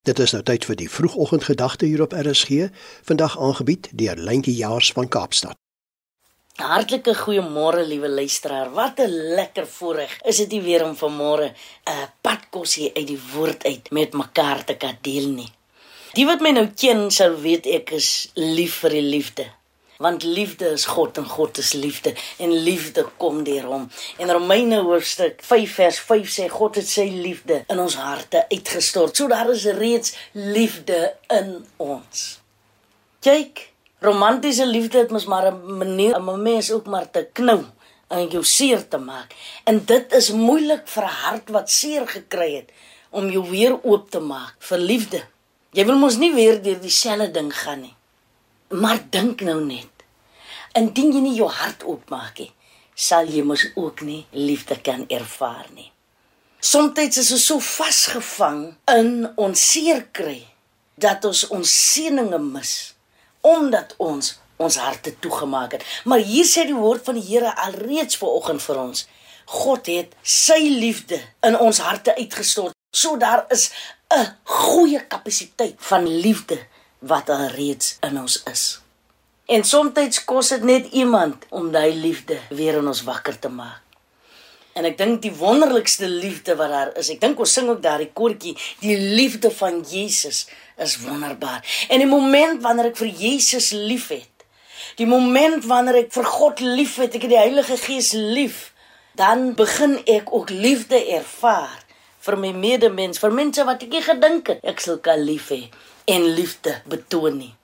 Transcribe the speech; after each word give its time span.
Dit 0.00 0.18
is 0.18 0.32
nou 0.32 0.40
tyd 0.40 0.64
vir 0.64 0.76
die 0.80 0.88
vroegoggendgedagte 0.88 1.84
hier 1.84 2.00
op 2.00 2.14
RSG, 2.16 2.70
vandag 3.04 3.34
aangebied 3.36 3.90
deur 3.92 4.16
Lentjie 4.16 4.54
Jaars 4.56 4.92
van 4.96 5.08
Kaapstad. 5.12 5.58
Hartlike 6.56 7.12
goeiemôre 7.18 7.84
liewe 7.84 8.08
luisteraar. 8.08 8.72
Wat 8.72 8.98
'n 8.98 9.36
lekker 9.36 9.66
voorreg 9.66 10.16
is 10.24 10.36
dit 10.36 10.50
hier 10.52 10.62
weer 10.62 10.84
om 10.84 10.96
vanmôre 10.96 11.52
'n 11.52 11.54
uh, 11.92 12.08
padkosie 12.20 12.90
uit 12.94 13.06
die 13.06 13.20
woord 13.32 13.64
uit 13.64 13.90
met 13.90 14.12
mekaar 14.12 14.64
te 14.64 14.76
kan 14.76 14.96
deel 15.00 15.28
nie. 15.28 15.52
Die 16.12 16.26
wat 16.26 16.40
my 16.40 16.50
nou 16.50 16.66
ken 16.66 17.10
sou 17.10 17.36
weet 17.40 17.66
ek 17.66 17.90
is 17.90 18.30
lief 18.34 18.80
vir 18.80 18.90
die 18.90 19.08
liefde 19.16 19.46
want 20.00 20.22
liefde 20.22 20.70
is 20.72 20.86
God 20.88 21.18
en 21.20 21.26
God 21.28 21.58
is 21.60 21.72
liefde 21.72 22.14
en 22.38 22.52
liefde 22.64 23.04
kom 23.20 23.42
deur 23.44 23.66
hom. 23.68 23.88
En 24.16 24.32
Romeine 24.32 24.80
hoofstuk 24.86 25.42
5 25.44 25.74
vers 25.74 25.98
5 26.08 26.30
sê 26.36 26.46
God 26.48 26.78
het 26.80 26.88
sy 26.88 27.04
liefde 27.12 27.60
in 27.68 27.82
ons 27.82 27.98
harte 28.00 28.46
uitgestort. 28.48 29.16
So 29.16 29.28
daar 29.28 29.50
is 29.52 29.66
reeds 29.76 30.14
liefde 30.32 31.12
in 31.28 31.58
ons. 31.76 32.40
Kyk, 33.20 33.66
romantiese 34.00 34.64
liefde 34.66 35.04
het 35.04 35.12
mos 35.12 35.28
maar 35.28 35.52
'n 35.52 35.76
manier 35.82 36.16
om 36.16 36.30
'n 36.30 36.42
mens 36.42 36.72
ook 36.72 36.86
maar 36.86 37.10
te 37.10 37.28
knou 37.32 37.60
en 38.08 38.28
jou 38.28 38.44
seer 38.44 38.88
te 38.88 38.98
maak. 38.98 39.34
En 39.64 39.84
dit 39.84 40.12
is 40.12 40.30
moeilik 40.30 40.88
vir 40.88 41.04
'n 41.04 41.20
hart 41.24 41.48
wat 41.50 41.70
seer 41.70 42.08
gekry 42.08 42.54
het 42.54 42.70
om 43.10 43.30
jou 43.30 43.50
weer 43.50 43.82
oop 43.82 44.10
te 44.10 44.20
maak 44.20 44.54
vir 44.58 44.78
liefde. 44.78 45.22
Jy 45.70 45.84
wil 45.84 45.98
mos 45.98 46.16
nie 46.16 46.34
weer 46.34 46.62
deur 46.62 46.80
dieselfde 46.80 47.30
ding 47.30 47.52
gaan 47.54 47.80
nie. 47.80 47.94
Maar 48.70 49.00
dink 49.10 49.40
nou 49.42 49.58
net. 49.64 50.04
Indien 50.78 51.10
jy 51.12 51.20
nie 51.24 51.34
jou 51.34 51.48
hart 51.50 51.82
oopmaak 51.82 52.38
nie, 52.38 52.52
sal 52.94 53.26
jy 53.26 53.42
mos 53.42 53.64
ook 53.74 54.04
nie 54.06 54.26
liefde 54.30 54.76
kan 54.78 55.02
ervaar 55.10 55.66
nie. 55.74 55.90
Somstyds 56.60 57.18
is 57.18 57.32
ons 57.32 57.46
so 57.48 57.58
vasgevang 57.64 58.60
in 58.92 59.10
ons 59.40 59.60
seer 59.72 60.04
kry 60.12 60.44
dat 61.00 61.24
ons 61.24 61.46
ons 61.48 61.74
seëninge 61.94 62.38
mis 62.44 62.74
omdat 63.40 63.94
ons 63.98 64.34
ons 64.60 64.76
harte 64.76 65.14
toegemaak 65.24 65.78
het. 65.78 65.86
Maar 66.04 66.20
hier 66.20 66.44
sê 66.44 66.66
die 66.68 66.76
woord 66.76 67.06
van 67.06 67.16
die 67.16 67.24
Here 67.24 67.54
alreeds 67.64 68.20
vanoggend 68.20 68.62
vir 68.62 68.80
ons. 68.82 69.06
God 69.50 69.88
het 69.88 70.12
sy 70.22 70.60
liefde 70.68 71.16
in 71.46 71.56
ons 71.56 71.80
harte 71.80 72.12
uitgestort. 72.18 72.76
So 72.92 73.16
daar 73.16 73.46
is 73.48 73.70
'n 74.12 74.36
goeie 74.44 75.00
kapasiteit 75.06 75.74
van 75.78 76.06
liefde 76.06 76.58
wat 77.00 77.30
alreeds 77.30 77.96
in 78.06 78.20
ons 78.20 78.42
is. 78.50 78.64
En 79.50 79.64
soms 79.64 80.24
kos 80.24 80.48
dit 80.54 80.62
net 80.62 80.92
iemand 80.92 81.46
om 81.50 81.72
daai 81.72 81.94
liefde 81.94 82.38
weer 82.54 82.78
in 82.78 82.86
ons 82.86 83.02
wakker 83.02 83.38
te 83.38 83.48
maak. 83.48 83.82
En 84.78 84.86
ek 84.86 84.94
dink 85.00 85.18
die 85.24 85.32
wonderlikste 85.34 86.06
liefde 86.08 86.54
wat 86.56 86.70
daar 86.70 86.92
is, 87.00 87.10
ek 87.10 87.18
dink 87.20 87.40
ons 87.42 87.52
sing 87.52 87.66
ook 87.68 87.82
daardie 87.82 88.12
koortjie, 88.14 88.54
die 88.78 88.94
liefde 88.96 89.50
van 89.50 89.80
Jesus 89.82 90.44
is 90.78 90.94
wonderbaar. 91.02 91.64
En 91.90 91.98
die 91.98 92.06
oomblik 92.06 92.60
wanneer 92.62 92.92
ek 92.92 93.00
vir 93.02 93.10
Jesus 93.10 93.72
liefhet, 93.74 94.46
die 94.96 95.08
oomblik 95.10 95.66
wanneer 95.66 96.04
ek 96.04 96.14
vir 96.14 96.30
God 96.30 96.62
liefhet, 96.62 97.16
ek 97.18 97.26
het 97.26 97.34
die 97.34 97.42
Heilige 97.42 97.76
Gees 97.82 98.12
lief, 98.14 98.68
dan 99.18 99.50
begin 99.58 99.98
ek 100.06 100.30
ook 100.30 100.54
liefde 100.54 101.00
ervaar 101.18 101.82
vir 102.20 102.36
my 102.36 102.52
medemens, 102.52 103.20
vir 103.22 103.32
mense 103.34 103.64
wat 103.64 103.82
ek 103.86 103.94
nie 103.94 104.04
gedink 104.04 104.52
het 104.52 104.64
ek 104.72 104.82
sou 104.84 104.98
kan 105.04 105.22
lief 105.24 105.50
hê 105.54 105.66
en 106.10 106.26
liefde 106.36 106.76
betoon 106.90 107.38
nie. 107.38 107.54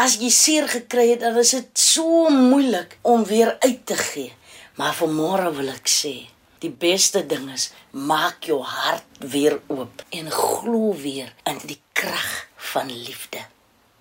As 0.00 0.16
jy 0.20 0.30
seer 0.32 0.68
gekry 0.70 1.10
het, 1.12 1.24
dan 1.24 1.36
is 1.40 1.52
dit 1.56 1.80
so 1.80 2.30
moeilik 2.32 2.96
om 3.02 3.24
weer 3.28 3.56
uit 3.60 3.82
te 3.86 3.96
gee. 3.98 4.32
Maar 4.78 4.94
vanmôre 4.96 5.50
wil 5.58 5.72
ek 5.74 5.90
sê, 5.90 6.14
die 6.62 6.72
beste 6.72 7.20
ding 7.26 7.50
is 7.52 7.70
maak 7.92 8.46
jou 8.48 8.60
hart 8.64 9.20
weer 9.32 9.58
oop 9.72 10.04
en 10.16 10.30
glo 10.32 10.94
weer 10.96 11.32
in 11.48 11.60
die 11.68 11.80
krag 11.96 12.30
van 12.72 12.88
liefde. 12.88 13.42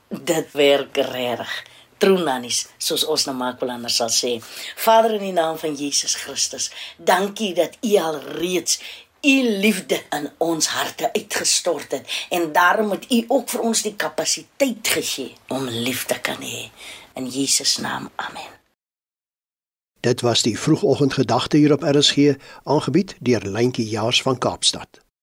Dit 0.09 0.53
werk 0.55 0.97
reg. 1.11 1.51
Troenanies, 1.99 2.61
soos 2.79 3.03
ons 3.11 3.25
nou 3.27 3.35
maak 3.35 3.59
wil 3.59 3.73
anders 3.73 3.97
sal 3.99 4.11
sê. 4.13 4.37
Vader 4.79 5.17
in 5.17 5.25
die 5.27 5.35
naam 5.35 5.57
van 5.59 5.75
Jesus 5.75 6.15
Christus, 6.21 6.69
dankie 6.95 7.51
dat 7.57 7.75
U 7.83 7.95
al 7.99 8.21
reeds 8.39 8.79
u 9.21 9.49
liefde 9.59 10.03
in 10.09 10.29
ons 10.37 10.67
harte 10.67 11.13
uitgestort 11.13 11.91
het. 11.91 12.25
En 12.29 12.51
daarom 12.51 12.91
het 12.91 13.11
u 13.11 13.25
ook 13.27 13.49
vir 13.49 13.59
ons 13.59 13.81
die 13.81 13.95
kapasiteit 13.95 14.87
gegee 14.87 15.35
om 15.47 15.67
lief 15.67 16.05
te 16.05 16.19
kan 16.21 16.41
hê. 16.41 16.69
In 17.13 17.27
Jesus 17.27 17.77
naam 17.77 18.09
amen. 18.15 18.57
Dit 19.99 20.21
was 20.21 20.41
die 20.41 20.59
vroegoggendgedagte 20.59 21.57
hier 21.57 21.71
op 21.71 21.83
RSG 21.83 22.35
aangebied 22.63 23.15
deur 23.19 23.41
Lentjie 23.43 23.87
Jaars 23.87 24.21
van 24.21 24.37
Kaapstad 24.37 25.08